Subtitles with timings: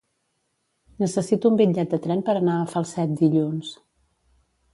[1.03, 3.71] Necessito un bitllet de tren per anar a Falset dilluns.